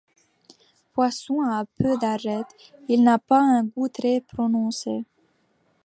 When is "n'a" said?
3.03-3.19